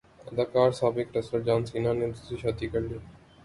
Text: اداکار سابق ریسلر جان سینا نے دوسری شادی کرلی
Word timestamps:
اداکار 0.29 0.71
سابق 0.79 1.07
ریسلر 1.15 1.41
جان 1.47 1.61
سینا 1.69 1.91
نے 1.99 2.05
دوسری 2.11 2.37
شادی 2.41 2.67
کرلی 2.73 2.97